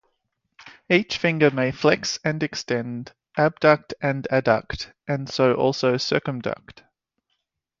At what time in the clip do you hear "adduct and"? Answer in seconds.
4.31-5.29